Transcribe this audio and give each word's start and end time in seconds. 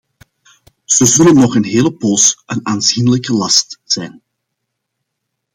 Ze 0.85 1.05
zullen 1.05 1.35
nog 1.35 1.55
een 1.55 1.63
hele 1.63 1.93
poos 1.93 2.43
een 2.45 2.65
aanzienlijke 2.67 3.33
last 3.33 3.79
zijn. 3.83 4.21